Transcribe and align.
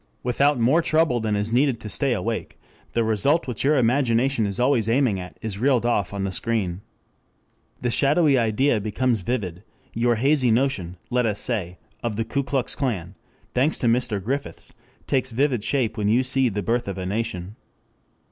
Without 0.23 0.59
more 0.59 0.81
trouble 0.81 1.19
than 1.19 1.35
is 1.35 1.53
needed 1.53 1.79
to 1.79 1.87
stay 1.87 2.11
awake 2.11 2.57
the 2.93 3.03
result 3.03 3.47
which 3.47 3.63
your 3.63 3.77
imagination 3.77 4.47
is 4.47 4.59
always 4.59 4.89
aiming 4.89 5.19
at 5.19 5.37
is 5.43 5.59
reeled 5.59 5.85
off 5.85 6.11
on 6.11 6.23
the 6.23 6.31
screen. 6.31 6.81
The 7.81 7.91
shadowy 7.91 8.35
idea 8.35 8.81
becomes 8.81 9.21
vivid; 9.21 9.61
your 9.93 10.15
hazy 10.15 10.49
notion, 10.49 10.97
let 11.11 11.27
us 11.27 11.39
say, 11.39 11.77
of 12.01 12.15
the 12.15 12.25
Ku 12.25 12.41
Klux 12.41 12.75
Klan, 12.75 13.13
thanks 13.53 13.77
to 13.77 13.85
Mr. 13.85 14.19
Griffiths, 14.19 14.73
takes 15.05 15.29
vivid 15.29 15.63
shape 15.63 15.97
when 15.97 16.07
you 16.07 16.23
see 16.23 16.49
the 16.49 16.63
Birth 16.63 16.87
of 16.87 16.97
a 16.97 17.05
Nation. 17.05 17.55